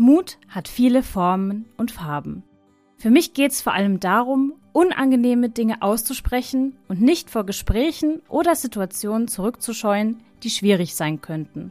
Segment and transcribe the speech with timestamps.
[0.00, 2.42] Mut hat viele Formen und Farben.
[2.96, 8.54] Für mich geht es vor allem darum, unangenehme Dinge auszusprechen und nicht vor Gesprächen oder
[8.54, 11.70] Situationen zurückzuscheuen, die schwierig sein könnten.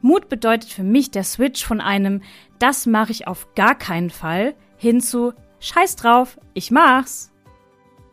[0.00, 2.22] Mut bedeutet für mich der Switch von einem
[2.58, 7.30] Das mache ich auf gar keinen Fall hin zu Scheiß drauf, ich mach's.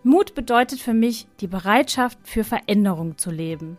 [0.04, 3.78] Mut bedeutet für mich die Bereitschaft für Veränderung zu leben.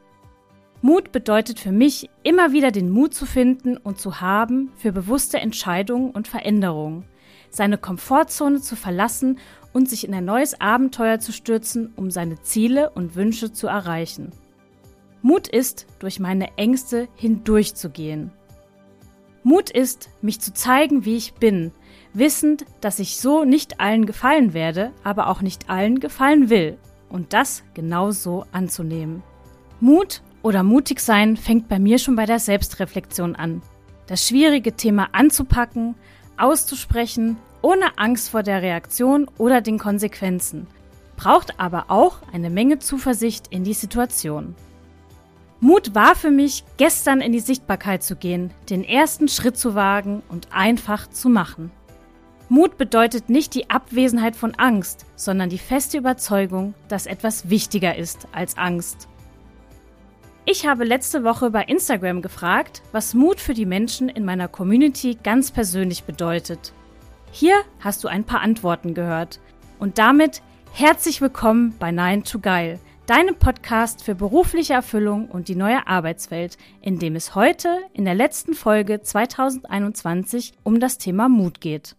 [0.84, 5.38] Mut bedeutet für mich, immer wieder den Mut zu finden und zu haben für bewusste
[5.38, 7.04] Entscheidungen und Veränderungen,
[7.50, 9.38] seine Komfortzone zu verlassen
[9.72, 14.30] und sich in ein neues Abenteuer zu stürzen, um seine Ziele und Wünsche zu erreichen.
[15.22, 18.32] Mut ist, durch meine Ängste hindurchzugehen.
[19.44, 21.71] Mut ist, mich zu zeigen, wie ich bin,
[22.12, 26.76] wissend, dass ich so nicht allen gefallen werde, aber auch nicht allen gefallen will,
[27.08, 29.22] und das genauso anzunehmen.
[29.79, 33.62] Mut oder mutig sein fängt bei mir schon bei der Selbstreflexion an.
[34.06, 35.94] Das schwierige Thema anzupacken,
[36.36, 40.66] auszusprechen, ohne Angst vor der Reaktion oder den Konsequenzen,
[41.16, 44.54] braucht aber auch eine Menge Zuversicht in die Situation.
[45.60, 50.22] Mut war für mich, gestern in die Sichtbarkeit zu gehen, den ersten Schritt zu wagen
[50.28, 51.70] und einfach zu machen.
[52.48, 58.27] Mut bedeutet nicht die Abwesenheit von Angst, sondern die feste Überzeugung, dass etwas wichtiger ist
[58.32, 59.08] als Angst.
[60.44, 65.16] Ich habe letzte Woche bei Instagram gefragt, was Mut für die Menschen in meiner Community
[65.22, 66.72] ganz persönlich bedeutet.
[67.30, 69.38] Hier hast du ein paar Antworten gehört.
[69.78, 75.54] Und damit herzlich willkommen bei Nine to Geil, deinem Podcast für berufliche Erfüllung und die
[75.54, 81.60] neue Arbeitswelt, in dem es heute in der letzten Folge 2021 um das Thema Mut
[81.60, 81.94] geht.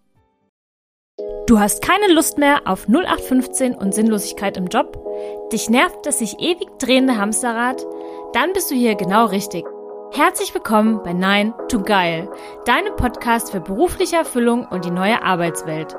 [1.47, 4.99] Du hast keine Lust mehr auf 0815 und Sinnlosigkeit im Job?
[5.51, 7.85] Dich nervt das sich ewig drehende Hamsterrad?
[8.33, 9.63] Dann bist du hier genau richtig.
[10.11, 12.31] Herzlich willkommen bei Nein to Geil,
[12.65, 15.95] deinem Podcast für berufliche Erfüllung und die neue Arbeitswelt.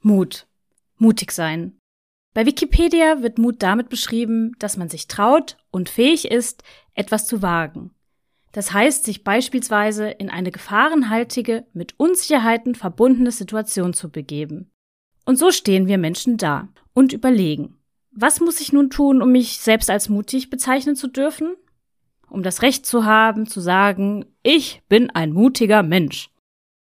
[0.00, 0.46] Mut.
[0.98, 1.76] Mutig sein.
[2.34, 6.62] Bei Wikipedia wird Mut damit beschrieben, dass man sich traut und fähig ist,
[6.94, 7.90] etwas zu wagen.
[8.54, 14.70] Das heißt, sich beispielsweise in eine gefahrenhaltige, mit Unsicherheiten verbundene Situation zu begeben.
[15.24, 17.78] Und so stehen wir Menschen da und überlegen,
[18.12, 21.56] was muss ich nun tun, um mich selbst als mutig bezeichnen zu dürfen?
[22.30, 26.30] Um das Recht zu haben, zu sagen, ich bin ein mutiger Mensch.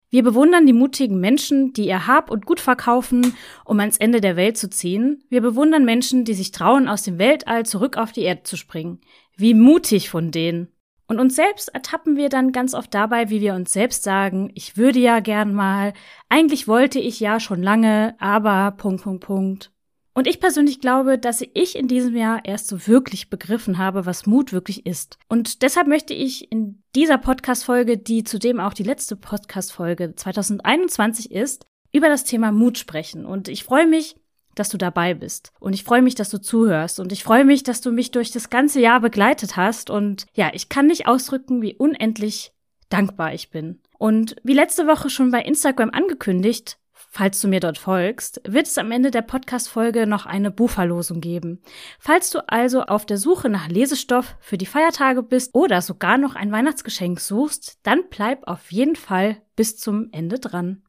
[0.08, 3.34] Wir bewundern die mutigen Menschen, die ihr Hab und Gut verkaufen,
[3.64, 5.24] um ans Ende der Welt zu ziehen.
[5.30, 9.00] Wir bewundern Menschen, die sich trauen, aus dem Weltall zurück auf die Erde zu springen.
[9.36, 10.68] Wie mutig von denen.
[11.08, 14.76] Und uns selbst ertappen wir dann ganz oft dabei, wie wir uns selbst sagen, ich
[14.76, 15.92] würde ja gern mal,
[16.28, 19.70] eigentlich wollte ich ja schon lange, aber Punkt, Punkt, Punkt.
[20.14, 24.24] Und ich persönlich glaube, dass ich in diesem Jahr erst so wirklich begriffen habe, was
[24.24, 25.18] Mut wirklich ist.
[25.28, 31.66] Und deshalb möchte ich in dieser Podcast-Folge, die zudem auch die letzte Podcast-Folge 2021 ist,
[31.92, 33.26] über das Thema Mut sprechen.
[33.26, 34.16] Und ich freue mich,
[34.56, 35.52] dass du dabei bist.
[35.60, 36.98] Und ich freue mich, dass du zuhörst.
[36.98, 39.90] Und ich freue mich, dass du mich durch das ganze Jahr begleitet hast.
[39.90, 42.52] Und ja, ich kann nicht ausdrücken, wie unendlich
[42.88, 43.80] dankbar ich bin.
[43.98, 46.78] Und wie letzte Woche schon bei Instagram angekündigt,
[47.16, 51.62] falls du mir dort folgst, wird es am Ende der Podcast-Folge noch eine Buchverlosung geben.
[51.98, 56.34] Falls du also auf der Suche nach Lesestoff für die Feiertage bist oder sogar noch
[56.34, 60.82] ein Weihnachtsgeschenk suchst, dann bleib auf jeden Fall bis zum Ende dran.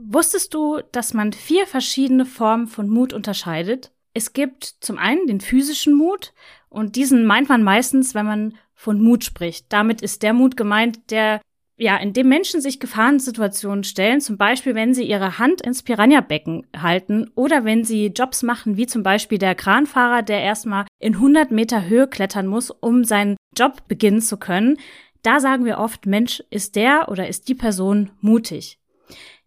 [0.00, 3.90] Wusstest du, dass man vier verschiedene Formen von Mut unterscheidet?
[4.14, 6.32] Es gibt zum einen den physischen Mut
[6.68, 9.66] und diesen meint man meistens, wenn man von Mut spricht.
[9.70, 11.40] Damit ist der Mut gemeint, der
[11.76, 16.66] ja, in dem Menschen sich Gefahrensituationen stellen, zum Beispiel wenn sie ihre Hand ins Piranha-Becken
[16.76, 21.50] halten oder wenn sie Jobs machen, wie zum Beispiel der Kranfahrer, der erstmal in 100
[21.50, 24.76] Meter Höhe klettern muss, um seinen Job beginnen zu können.
[25.22, 28.78] Da sagen wir oft, Mensch, ist der oder ist die Person mutig.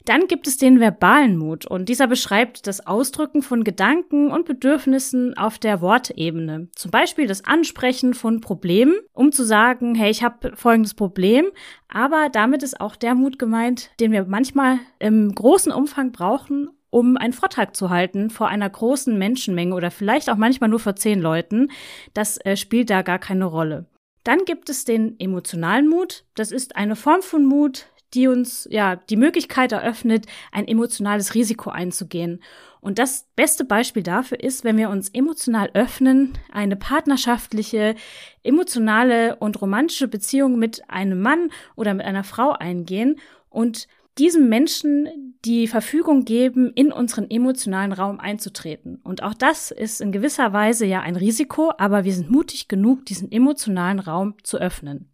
[0.05, 5.37] Dann gibt es den verbalen Mut und dieser beschreibt das Ausdrücken von Gedanken und Bedürfnissen
[5.37, 6.69] auf der Wortebene.
[6.75, 11.45] Zum Beispiel das Ansprechen von Problemen, um zu sagen, hey, ich habe folgendes Problem,
[11.87, 17.17] aber damit ist auch der Mut gemeint, den wir manchmal im großen Umfang brauchen, um
[17.17, 21.21] einen Vortrag zu halten vor einer großen Menschenmenge oder vielleicht auch manchmal nur vor zehn
[21.21, 21.71] Leuten.
[22.13, 23.85] Das äh, spielt da gar keine Rolle.
[24.23, 26.25] Dann gibt es den emotionalen Mut.
[26.35, 31.69] Das ist eine Form von Mut, die uns ja die Möglichkeit eröffnet, ein emotionales Risiko
[31.69, 32.41] einzugehen.
[32.81, 37.95] Und das beste Beispiel dafür ist, wenn wir uns emotional öffnen, eine partnerschaftliche,
[38.43, 43.19] emotionale und romantische Beziehung mit einem Mann oder mit einer Frau eingehen
[43.49, 43.87] und
[44.17, 48.99] diesem Menschen die Verfügung geben, in unseren emotionalen Raum einzutreten.
[49.03, 53.05] Und auch das ist in gewisser Weise ja ein Risiko, aber wir sind mutig genug,
[53.05, 55.09] diesen emotionalen Raum zu öffnen.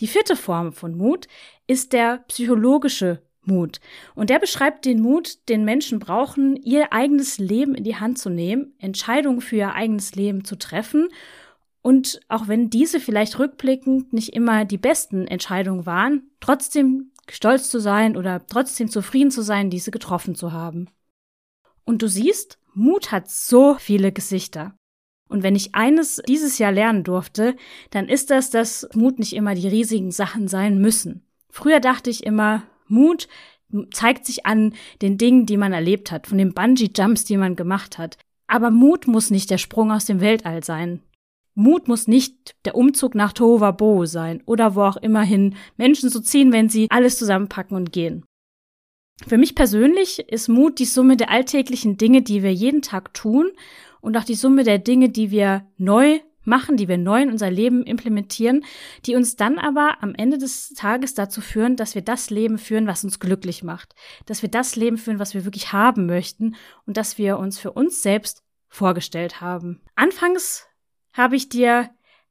[0.00, 1.26] Die vierte Form von Mut
[1.66, 3.80] ist der psychologische Mut.
[4.14, 8.28] Und der beschreibt den Mut, den Menschen brauchen, ihr eigenes Leben in die Hand zu
[8.28, 11.08] nehmen, Entscheidungen für ihr eigenes Leben zu treffen.
[11.82, 17.80] Und auch wenn diese vielleicht rückblickend nicht immer die besten Entscheidungen waren, trotzdem stolz zu
[17.80, 20.88] sein oder trotzdem zufrieden zu sein, diese getroffen zu haben.
[21.84, 24.76] Und du siehst, Mut hat so viele Gesichter.
[25.28, 27.56] Und wenn ich eines dieses Jahr lernen durfte,
[27.90, 31.25] dann ist das, dass Mut nicht immer die riesigen Sachen sein müssen.
[31.56, 33.28] Früher dachte ich immer, Mut
[33.90, 37.96] zeigt sich an den Dingen, die man erlebt hat, von den Bungee-Jumps, die man gemacht
[37.96, 38.18] hat.
[38.46, 41.00] Aber Mut muss nicht der Sprung aus dem Weltall sein.
[41.54, 46.52] Mut muss nicht der Umzug nach Tohuwabohu sein oder wo auch immerhin Menschen zu ziehen,
[46.52, 48.26] wenn sie alles zusammenpacken und gehen.
[49.26, 53.50] Für mich persönlich ist Mut die Summe der alltäglichen Dinge, die wir jeden Tag tun
[54.02, 57.50] und auch die Summe der Dinge, die wir neu machen, die wir neu in unser
[57.50, 58.64] Leben implementieren,
[59.04, 62.86] die uns dann aber am Ende des Tages dazu führen, dass wir das Leben führen,
[62.86, 63.94] was uns glücklich macht,
[64.26, 66.56] dass wir das Leben führen, was wir wirklich haben möchten
[66.86, 69.82] und dass wir uns für uns selbst vorgestellt haben.
[69.94, 70.66] Anfangs
[71.12, 71.90] habe ich dir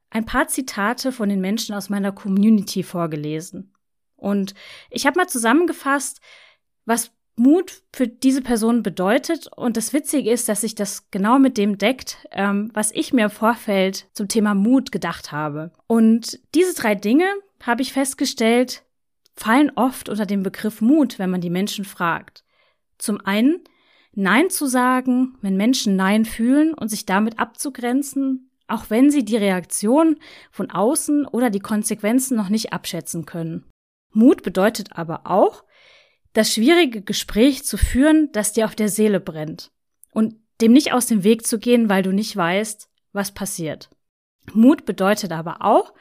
[0.10, 3.74] ein paar Zitate von den Menschen aus meiner Community vorgelesen.
[4.16, 4.54] Und
[4.90, 6.22] ich habe mal zusammengefasst,
[6.86, 9.48] was Mut für diese Person bedeutet.
[9.56, 13.26] Und das Witzige ist, dass sich das genau mit dem deckt, ähm, was ich mir
[13.26, 15.72] im Vorfeld zum Thema Mut gedacht habe.
[15.88, 17.26] Und diese drei Dinge,
[17.66, 18.84] habe ich festgestellt,
[19.36, 22.44] fallen oft unter den Begriff Mut, wenn man die Menschen fragt.
[22.98, 23.64] Zum einen,
[24.14, 29.36] Nein zu sagen, wenn Menschen Nein fühlen und sich damit abzugrenzen, auch wenn sie die
[29.36, 30.18] Reaktion
[30.52, 33.66] von außen oder die Konsequenzen noch nicht abschätzen können.
[34.14, 35.65] Mut bedeutet aber auch,
[36.36, 39.72] das schwierige Gespräch zu führen, das dir auf der Seele brennt
[40.12, 43.90] und dem nicht aus dem Weg zu gehen, weil du nicht weißt, was passiert.
[44.54, 45.94] Mut bedeutet aber auch,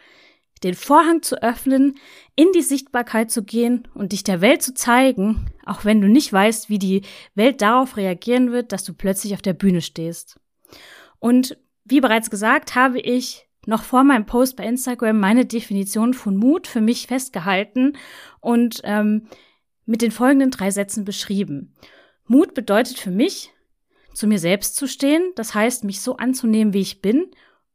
[0.64, 1.98] den Vorhang zu öffnen,
[2.34, 6.32] in die Sichtbarkeit zu gehen und dich der Welt zu zeigen, auch wenn du nicht
[6.32, 7.02] weißt, wie die
[7.36, 10.40] Welt darauf reagieren wird, dass du plötzlich auf der Bühne stehst.
[11.20, 16.36] Und wie bereits gesagt, habe ich noch vor meinem Post bei Instagram meine Definition von
[16.36, 17.96] Mut für mich festgehalten
[18.40, 19.28] und ähm,
[19.86, 21.74] mit den folgenden drei Sätzen beschrieben.
[22.26, 23.52] Mut bedeutet für mich,
[24.14, 27.26] zu mir selbst zu stehen, das heißt, mich so anzunehmen, wie ich bin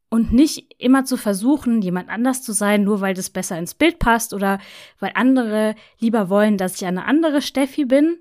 [0.10, 4.00] und nicht immer zu versuchen, jemand anders zu sein, nur weil das besser ins Bild
[4.00, 4.60] passt oder
[5.00, 8.18] weil andere lieber wollen, dass ich eine andere Steffi bin.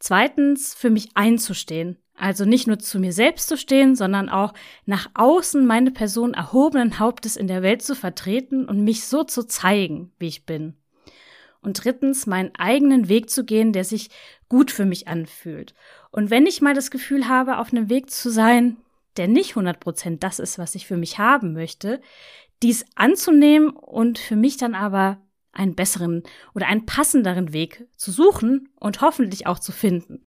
[0.00, 1.98] Zweitens, für mich einzustehen.
[2.14, 4.52] Also nicht nur zu mir selbst zu stehen, sondern auch
[4.86, 9.44] nach außen meine Person erhobenen Hauptes in der Welt zu vertreten und mich so zu
[9.46, 10.74] zeigen, wie ich bin
[11.60, 14.10] und drittens meinen eigenen Weg zu gehen, der sich
[14.48, 15.74] gut für mich anfühlt.
[16.10, 18.78] Und wenn ich mal das Gefühl habe, auf einem Weg zu sein,
[19.16, 22.00] der nicht 100% das ist, was ich für mich haben möchte,
[22.62, 25.20] dies anzunehmen und für mich dann aber
[25.52, 26.22] einen besseren
[26.54, 30.24] oder einen passenderen Weg zu suchen und hoffentlich auch zu finden.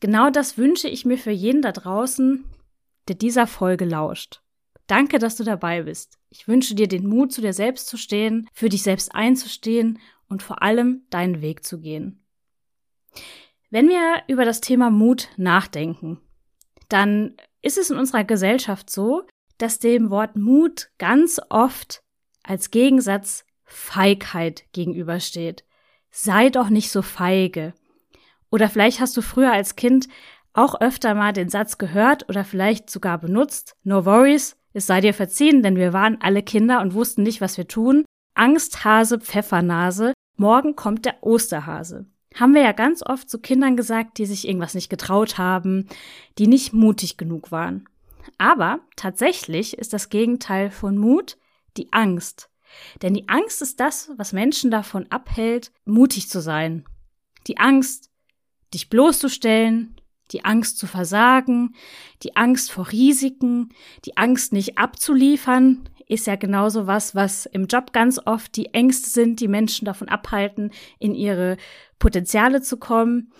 [0.00, 2.44] Genau das wünsche ich mir für jeden da draußen,
[3.08, 4.42] der dieser Folge lauscht.
[4.86, 6.18] Danke, dass du dabei bist.
[6.30, 9.98] Ich wünsche dir den Mut, zu dir selbst zu stehen, für dich selbst einzustehen
[10.28, 12.24] und vor allem deinen Weg zu gehen.
[13.70, 16.20] Wenn wir über das Thema Mut nachdenken,
[16.88, 19.26] dann ist es in unserer Gesellschaft so,
[19.58, 22.02] dass dem Wort Mut ganz oft
[22.42, 25.64] als Gegensatz Feigheit gegenübersteht.
[26.10, 27.74] Sei doch nicht so feige.
[28.50, 30.08] Oder vielleicht hast du früher als Kind
[30.54, 33.76] auch öfter mal den Satz gehört oder vielleicht sogar benutzt.
[33.84, 37.58] No worries, es sei dir verziehen, denn wir waren alle Kinder und wussten nicht, was
[37.58, 38.04] wir tun.
[38.38, 42.06] Angsthase, Pfeffernase, morgen kommt der Osterhase.
[42.34, 45.88] Haben wir ja ganz oft zu Kindern gesagt, die sich irgendwas nicht getraut haben,
[46.38, 47.88] die nicht mutig genug waren.
[48.36, 51.36] Aber tatsächlich ist das Gegenteil von Mut
[51.76, 52.50] die Angst.
[53.02, 56.84] Denn die Angst ist das, was Menschen davon abhält, mutig zu sein.
[57.46, 58.10] Die Angst,
[58.72, 59.97] dich bloßzustellen,
[60.32, 61.74] die Angst zu versagen,
[62.22, 63.70] die Angst vor Risiken,
[64.04, 69.10] die Angst nicht abzuliefern, ist ja genauso was, was im Job ganz oft die Ängste
[69.10, 71.56] sind, die Menschen davon abhalten, in ihre
[71.98, 73.32] Potenziale zu kommen.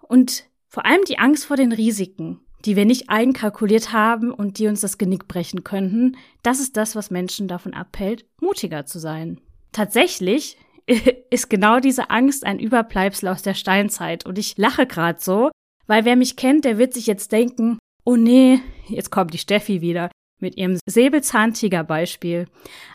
[0.00, 4.68] Und vor allem die Angst vor den Risiken, die wir nicht einkalkuliert haben und die
[4.68, 6.16] uns das Genick brechen könnten.
[6.42, 9.40] Das ist das, was Menschen davon abhält, mutiger zu sein.
[9.72, 10.56] Tatsächlich
[11.30, 14.26] ist genau diese Angst ein Überbleibsel aus der Steinzeit.
[14.26, 15.50] Und ich lache gerade so,
[15.92, 19.82] weil wer mich kennt, der wird sich jetzt denken, oh nee, jetzt kommt die Steffi
[19.82, 22.46] wieder mit ihrem Säbelzahntiger-Beispiel.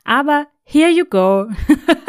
[0.03, 1.45] Aber here you go.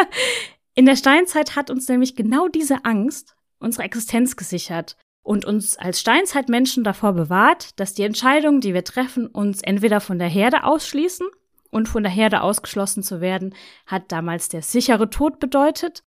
[0.74, 6.00] In der Steinzeit hat uns nämlich genau diese Angst unsere Existenz gesichert und uns als
[6.00, 11.26] Steinzeitmenschen davor bewahrt, dass die Entscheidungen, die wir treffen, uns entweder von der Herde ausschließen
[11.70, 13.54] und von der Herde ausgeschlossen zu werden,
[13.84, 16.02] hat damals der sichere Tod bedeutet,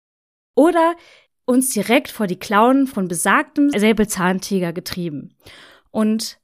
[0.56, 0.96] oder
[1.46, 5.34] uns direkt vor die Klauen von besagtem Säbelzahntiger getrieben.
[5.90, 6.38] Und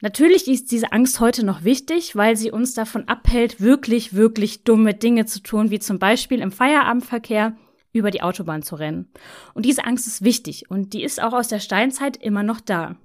[0.00, 4.94] natürlich ist diese Angst heute noch wichtig, weil sie uns davon abhält, wirklich, wirklich dumme
[4.94, 7.56] Dinge zu tun, wie zum Beispiel im Feierabendverkehr
[7.92, 9.10] über die Autobahn zu rennen.
[9.54, 12.96] Und diese Angst ist wichtig und die ist auch aus der Steinzeit immer noch da.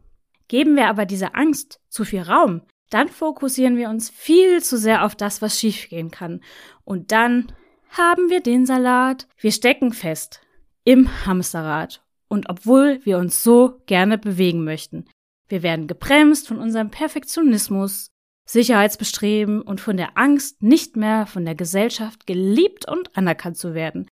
[0.47, 5.05] Geben wir aber dieser Angst zu viel Raum, dann fokussieren wir uns viel zu sehr
[5.05, 6.41] auf das, was schiefgehen kann.
[6.83, 7.53] Und dann
[7.89, 9.27] haben wir den Salat.
[9.37, 10.41] Wir stecken fest
[10.83, 12.03] im Hamsterrad.
[12.27, 15.05] Und obwohl wir uns so gerne bewegen möchten,
[15.47, 18.07] wir werden gebremst von unserem Perfektionismus,
[18.45, 24.07] Sicherheitsbestreben und von der Angst, nicht mehr von der Gesellschaft geliebt und anerkannt zu werden.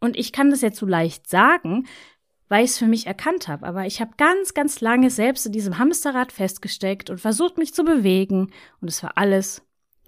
[0.00, 1.86] Und ich kann das jetzt so leicht sagen,
[2.48, 3.66] weil ich es für mich erkannt habe.
[3.66, 7.84] Aber ich habe ganz, ganz lange selbst in diesem Hamsterrad festgesteckt und versucht, mich zu
[7.84, 8.50] bewegen.
[8.80, 9.62] Und es war alles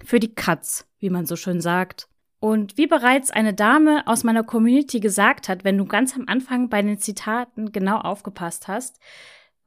[0.05, 2.09] für die Katz, wie man so schön sagt.
[2.41, 6.69] Und wie bereits eine Dame aus meiner Community gesagt hat, wenn du ganz am Anfang
[6.69, 8.99] bei den Zitaten genau aufgepasst hast,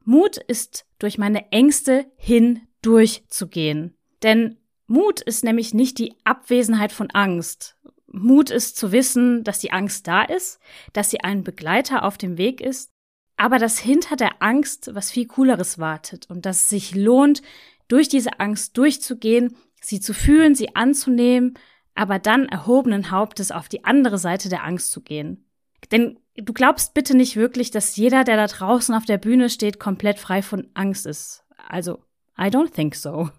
[0.04, 3.96] Mut ist durch meine Ängste hindurchzugehen.
[4.22, 7.78] Denn Mut ist nämlich nicht die Abwesenheit von Angst
[8.14, 10.60] Mut ist zu wissen, dass die Angst da ist,
[10.92, 12.92] dass sie ein Begleiter auf dem Weg ist,
[13.36, 17.42] aber dass hinter der Angst was viel Cooleres wartet und dass es sich lohnt,
[17.88, 21.58] durch diese Angst durchzugehen, sie zu fühlen, sie anzunehmen,
[21.94, 25.46] aber dann erhobenen Hauptes auf die andere Seite der Angst zu gehen.
[25.92, 29.78] Denn du glaubst bitte nicht wirklich, dass jeder, der da draußen auf der Bühne steht,
[29.78, 31.44] komplett frei von Angst ist.
[31.68, 32.02] Also,
[32.38, 33.30] I don't think so.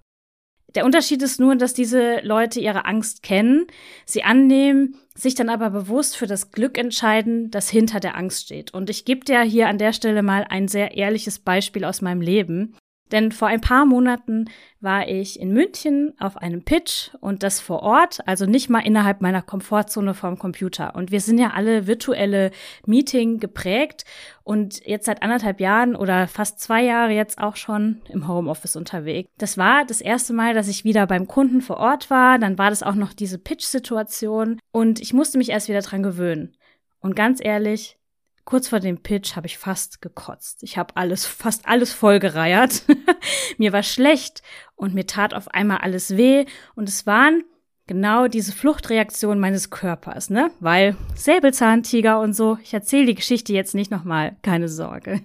[0.76, 3.66] Der Unterschied ist nur, dass diese Leute ihre Angst kennen,
[4.06, 8.74] sie annehmen, sich dann aber bewusst für das Glück entscheiden, das hinter der Angst steht.
[8.74, 12.20] Und ich gebe dir hier an der Stelle mal ein sehr ehrliches Beispiel aus meinem
[12.20, 12.76] Leben.
[13.12, 14.46] Denn vor ein paar Monaten
[14.80, 19.22] war ich in München auf einem Pitch und das vor Ort, also nicht mal innerhalb
[19.22, 20.96] meiner Komfortzone vom Computer.
[20.96, 22.50] Und wir sind ja alle virtuelle
[22.86, 24.06] Meeting geprägt
[24.44, 29.30] und jetzt seit anderthalb Jahren oder fast zwei Jahre jetzt auch schon im Homeoffice unterwegs.
[29.38, 32.40] Das war das erste Mal, dass ich wieder beim Kunden vor Ort war.
[32.40, 36.56] Dann war das auch noch diese Pitch-Situation und ich musste mich erst wieder dran gewöhnen.
[37.02, 38.00] Und ganz ehrlich,
[38.46, 40.62] Kurz vor dem Pitch habe ich fast gekotzt.
[40.62, 42.84] Ich habe alles, fast alles vollgereiert.
[43.58, 44.44] mir war schlecht
[44.76, 46.46] und mir tat auf einmal alles weh.
[46.76, 47.44] Und es waren
[47.88, 50.52] genau diese Fluchtreaktionen meines Körpers, ne?
[50.60, 52.60] Weil Säbelzahntiger und so.
[52.62, 55.22] Ich erzähle die Geschichte jetzt nicht nochmal, keine Sorge.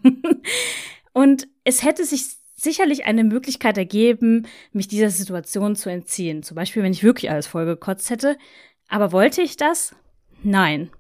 [1.13, 2.25] und es hätte sich
[2.57, 6.43] sicherlich eine Möglichkeit ergeben, mich dieser Situation zu entziehen.
[6.43, 8.39] Zum Beispiel, wenn ich wirklich alles vollgekotzt hätte.
[8.89, 9.95] Aber wollte ich das?
[10.43, 10.91] Nein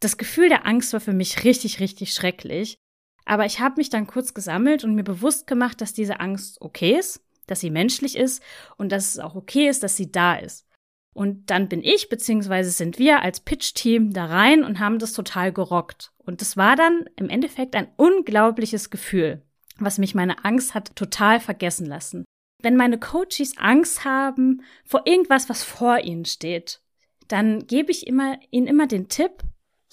[0.00, 2.76] das Gefühl der Angst war für mich richtig, richtig schrecklich.
[3.24, 6.98] Aber ich habe mich dann kurz gesammelt und mir bewusst gemacht, dass diese Angst okay
[6.98, 8.42] ist, dass sie menschlich ist
[8.76, 10.66] und dass es auch okay ist, dass sie da ist.
[11.14, 15.52] Und dann bin ich, beziehungsweise sind wir als Pitch-Team da rein und haben das total
[15.52, 16.12] gerockt.
[16.18, 19.42] Und das war dann im Endeffekt ein unglaubliches Gefühl,
[19.78, 22.24] was mich meine Angst hat total vergessen lassen.
[22.62, 26.80] Wenn meine Coaches Angst haben vor irgendwas, was vor ihnen steht,
[27.28, 29.44] dann gebe ich immer, ihnen immer den Tipp,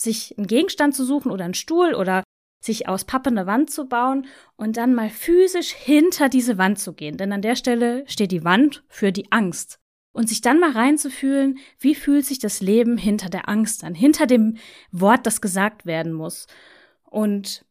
[0.04, 2.24] sich einen Gegenstand zu suchen oder einen Stuhl oder
[2.64, 6.94] sich aus Pappe eine Wand zu bauen und dann mal physisch hinter diese Wand zu
[6.94, 7.18] gehen.
[7.18, 9.78] Denn an der Stelle steht die Wand für die Angst.
[10.14, 14.28] Und sich dann mal reinzufühlen, wie fühlt sich das Leben hinter der Angst an, hinter
[14.28, 14.58] dem
[14.92, 16.48] Wort, das gesagt werden muss.
[17.06, 17.66] Und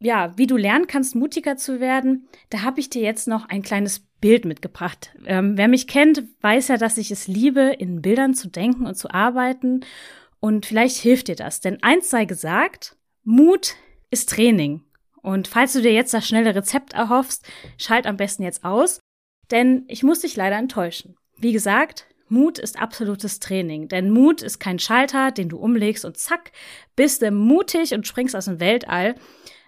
[0.00, 3.62] ja, wie du lernen kannst, mutiger zu werden, da habe ich dir jetzt noch ein
[3.62, 5.14] kleines Bild mitgebracht.
[5.26, 8.96] Ähm, wer mich kennt, weiß ja, dass ich es liebe, in Bildern zu denken und
[8.96, 9.80] zu arbeiten.
[10.44, 11.62] Und vielleicht hilft dir das.
[11.62, 13.76] Denn eins sei gesagt, Mut
[14.10, 14.82] ist Training.
[15.22, 17.48] Und falls du dir jetzt das schnelle Rezept erhoffst,
[17.78, 19.00] schalt am besten jetzt aus.
[19.50, 21.16] Denn ich muss dich leider enttäuschen.
[21.38, 23.88] Wie gesagt, Mut ist absolutes Training.
[23.88, 26.52] Denn Mut ist kein Schalter, den du umlegst und zack,
[26.94, 29.14] bist du mutig und springst aus dem Weltall.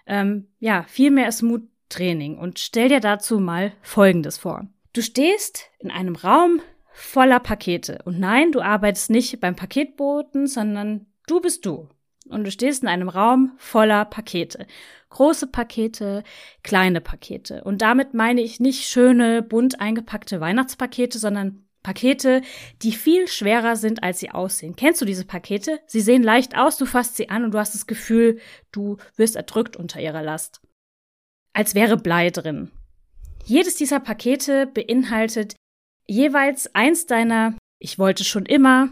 [0.05, 2.37] Ähm, ja, vielmehr ist Mut Training.
[2.37, 4.67] Und stell dir dazu mal Folgendes vor.
[4.93, 6.61] Du stehst in einem Raum
[6.97, 7.99] voller Pakete.
[8.05, 11.87] Und nein, du arbeitest nicht beim Paketboten, sondern du bist du.
[12.27, 14.65] Und du stehst in einem Raum voller Pakete.
[15.09, 16.23] Große Pakete,
[16.63, 17.63] kleine Pakete.
[17.63, 22.41] Und damit meine ich nicht schöne, bunt eingepackte Weihnachtspakete, sondern Pakete,
[22.81, 24.75] die viel schwerer sind, als sie aussehen.
[24.75, 25.79] Kennst du diese Pakete?
[25.85, 28.39] Sie sehen leicht aus, du fasst sie an und du hast das Gefühl,
[28.71, 30.61] du wirst erdrückt unter ihrer Last.
[31.53, 32.71] Als wäre Blei drin.
[33.45, 35.55] Jedes dieser Pakete beinhaltet
[36.07, 38.89] jeweils eins deiner Ich wollte schon immer,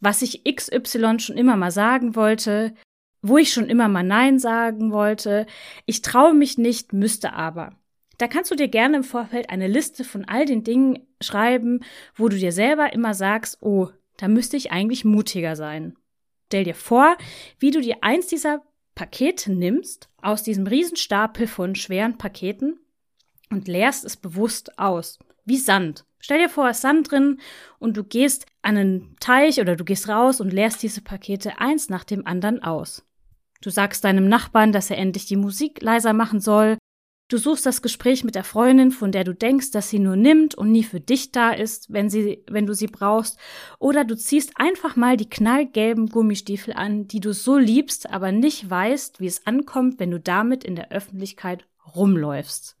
[0.00, 2.74] was ich XY schon immer mal sagen wollte,
[3.22, 5.46] wo ich schon immer mal Nein sagen wollte.
[5.86, 7.72] Ich traue mich nicht, müsste aber.
[8.18, 11.80] Da kannst du dir gerne im Vorfeld eine Liste von all den Dingen schreiben,
[12.14, 15.96] wo du dir selber immer sagst, oh, da müsste ich eigentlich mutiger sein.
[16.46, 17.16] Stell dir vor,
[17.58, 18.62] wie du dir eins dieser
[18.94, 22.78] Pakete nimmst, aus diesem Riesenstapel von schweren Paketen
[23.50, 25.18] und leerst es bewusst aus,
[25.50, 26.06] wie Sand.
[26.20, 27.40] Stell dir vor, es ist Sand drin
[27.78, 31.88] und du gehst an einen Teich oder du gehst raus und leerst diese Pakete eins
[31.88, 33.04] nach dem anderen aus.
[33.60, 36.78] Du sagst deinem Nachbarn, dass er endlich die Musik leiser machen soll.
[37.28, 40.54] Du suchst das Gespräch mit der Freundin, von der du denkst, dass sie nur nimmt
[40.54, 43.38] und nie für dich da ist, wenn sie, wenn du sie brauchst.
[43.78, 48.68] Oder du ziehst einfach mal die knallgelben Gummistiefel an, die du so liebst, aber nicht
[48.68, 52.79] weißt, wie es ankommt, wenn du damit in der Öffentlichkeit rumläufst.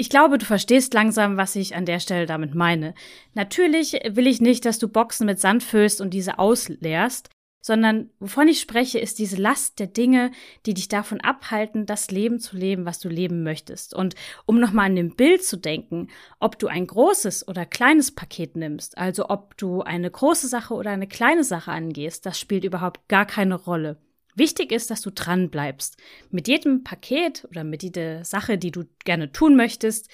[0.00, 2.94] Ich glaube, du verstehst langsam, was ich an der Stelle damit meine.
[3.34, 8.46] Natürlich will ich nicht, dass du Boxen mit Sand füllst und diese ausleerst, sondern wovon
[8.46, 10.30] ich spreche, ist diese Last der Dinge,
[10.66, 13.92] die dich davon abhalten, das Leben zu leben, was du leben möchtest.
[13.92, 14.14] Und
[14.46, 16.06] um nochmal an dem Bild zu denken,
[16.38, 20.92] ob du ein großes oder kleines Paket nimmst, also ob du eine große Sache oder
[20.92, 23.98] eine kleine Sache angehst, das spielt überhaupt gar keine Rolle.
[24.38, 25.96] Wichtig ist, dass du dran bleibst.
[26.30, 30.08] Mit jedem Paket oder mit jeder Sache, die du gerne tun möchtest,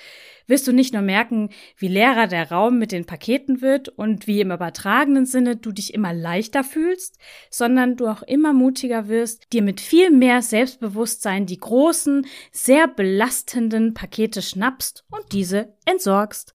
[0.46, 4.40] wirst du nicht nur merken, wie leerer der Raum mit den Paketen wird und wie
[4.40, 7.18] im übertragenen Sinne du dich immer leichter fühlst,
[7.50, 13.92] sondern du auch immer mutiger wirst, dir mit viel mehr Selbstbewusstsein die großen, sehr belastenden
[13.92, 16.54] Pakete schnappst und diese entsorgst.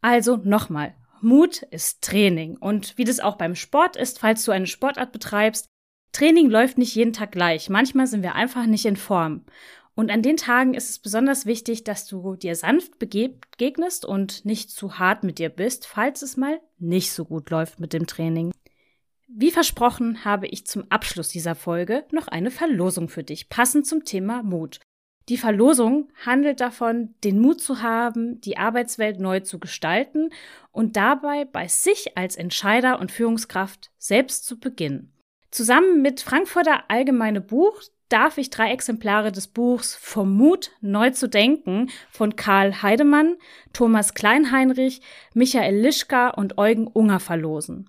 [0.00, 2.56] Also nochmal, Mut ist Training.
[2.56, 5.70] Und wie das auch beim Sport ist, falls du eine Sportart betreibst,
[6.14, 7.68] Training läuft nicht jeden Tag gleich.
[7.68, 9.44] Manchmal sind wir einfach nicht in Form.
[9.96, 14.70] Und an den Tagen ist es besonders wichtig, dass du dir sanft begegnest und nicht
[14.70, 18.52] zu hart mit dir bist, falls es mal nicht so gut läuft mit dem Training.
[19.26, 24.04] Wie versprochen habe ich zum Abschluss dieser Folge noch eine Verlosung für dich, passend zum
[24.04, 24.78] Thema Mut.
[25.28, 30.30] Die Verlosung handelt davon, den Mut zu haben, die Arbeitswelt neu zu gestalten
[30.70, 35.13] und dabei bei sich als Entscheider und Führungskraft selbst zu beginnen.
[35.54, 41.28] Zusammen mit Frankfurter Allgemeine Buch darf ich drei Exemplare des Buchs Vom Mut neu zu
[41.28, 43.36] denken von Karl Heidemann,
[43.72, 45.00] Thomas Kleinheinrich,
[45.32, 47.88] Michael Lischka und Eugen Unger verlosen.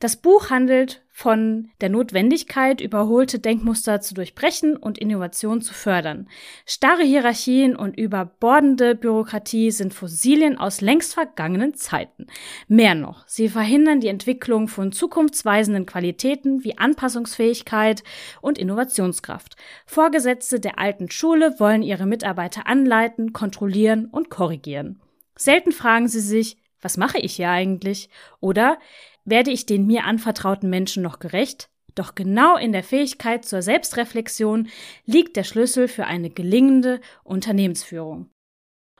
[0.00, 6.28] Das Buch handelt von der Notwendigkeit, überholte Denkmuster zu durchbrechen und Innovation zu fördern.
[6.66, 12.26] Starre Hierarchien und überbordende Bürokratie sind Fossilien aus längst vergangenen Zeiten.
[12.68, 18.02] Mehr noch, sie verhindern die Entwicklung von zukunftsweisenden Qualitäten wie Anpassungsfähigkeit
[18.42, 19.56] und Innovationskraft.
[19.86, 25.00] Vorgesetzte der alten Schule wollen ihre Mitarbeiter anleiten, kontrollieren und korrigieren.
[25.34, 28.10] Selten fragen sie sich, was mache ich hier eigentlich?
[28.40, 28.78] Oder
[29.26, 31.68] werde ich den mir anvertrauten Menschen noch gerecht?
[31.94, 34.68] Doch genau in der Fähigkeit zur Selbstreflexion
[35.04, 38.30] liegt der Schlüssel für eine gelingende Unternehmensführung.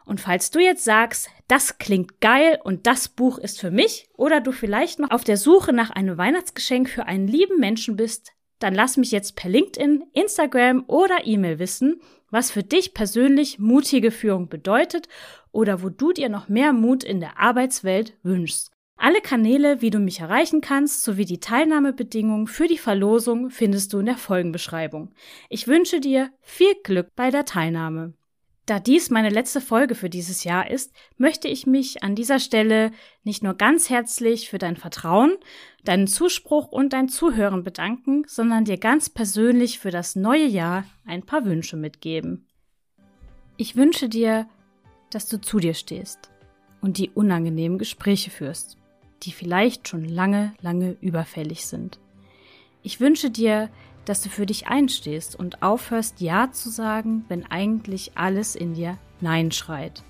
[0.05, 4.41] Und falls du jetzt sagst, das klingt geil und das Buch ist für mich, oder
[4.41, 8.75] du vielleicht noch auf der Suche nach einem Weihnachtsgeschenk für einen lieben Menschen bist, dann
[8.75, 14.49] lass mich jetzt per LinkedIn, Instagram oder E-Mail wissen, was für dich persönlich mutige Führung
[14.49, 15.09] bedeutet
[15.53, 18.76] oder wo du dir noch mehr Mut in der Arbeitswelt wünschst.
[18.98, 23.98] Alle Kanäle, wie du mich erreichen kannst, sowie die Teilnahmebedingungen für die Verlosung findest du
[23.98, 25.12] in der Folgenbeschreibung.
[25.50, 28.14] Ich wünsche dir viel Glück bei der Teilnahme.
[28.64, 32.90] Da dies meine letzte Folge für dieses Jahr ist, möchte ich mich an dieser Stelle
[33.22, 35.37] nicht nur ganz herzlich für dein Vertrauen,
[35.85, 41.22] deinen Zuspruch und dein Zuhören bedanken, sondern dir ganz persönlich für das neue Jahr ein
[41.22, 42.48] paar Wünsche mitgeben.
[43.56, 44.48] Ich wünsche dir,
[45.11, 46.30] dass du zu dir stehst
[46.80, 48.78] und die unangenehmen Gespräche führst
[49.22, 51.98] die vielleicht schon lange, lange überfällig sind.
[52.83, 53.70] Ich wünsche dir,
[54.05, 58.98] dass du für dich einstehst und aufhörst Ja zu sagen, wenn eigentlich alles in dir
[59.20, 60.05] Nein schreit.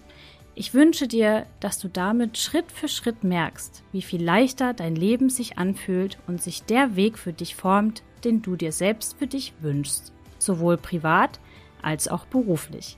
[0.54, 5.28] Ich wünsche dir, dass du damit Schritt für Schritt merkst, wie viel leichter dein Leben
[5.28, 9.52] sich anfühlt und sich der Weg für dich formt, den du dir selbst für dich
[9.60, 11.40] wünschst, sowohl privat
[11.82, 12.96] als auch beruflich.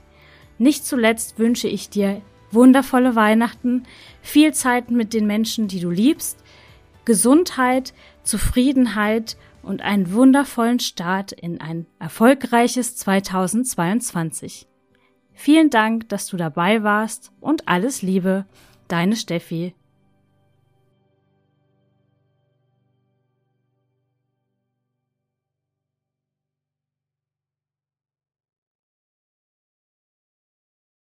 [0.57, 3.83] Nicht zuletzt wünsche ich dir wundervolle Weihnachten,
[4.21, 6.43] viel Zeit mit den Menschen, die du liebst,
[7.05, 14.67] Gesundheit, Zufriedenheit und einen wundervollen Start in ein erfolgreiches 2022.
[15.33, 18.45] Vielen Dank, dass du dabei warst und alles Liebe,
[18.87, 19.73] deine Steffi.